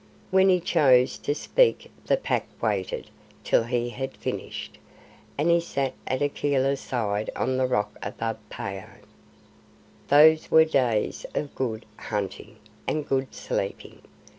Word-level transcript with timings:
When 0.31 0.49
he 0.49 0.59
chose 0.59 1.19
to 1.19 1.35
speak 1.35 1.91
the 2.07 2.17
Pack 2.17 2.47
waited 2.59 3.11
till 3.43 3.65
he 3.65 3.89
had 3.91 4.17
finished, 4.17 4.79
and 5.37 5.51
he 5.51 5.59
sat 5.59 5.93
at 6.07 6.23
Akela's 6.23 6.79
side 6.81 7.29
on 7.35 7.57
the 7.57 7.67
rock 7.67 7.95
above 8.01 8.37
Phao. 8.49 8.95
Those 10.07 10.49
were 10.49 10.65
days 10.65 11.27
of 11.35 11.53
good 11.53 11.85
hunting 11.97 12.55
and 12.87 13.07
good 13.07 13.31
sleeping. 13.35 14.01